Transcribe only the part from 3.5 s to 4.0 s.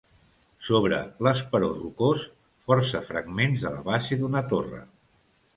de la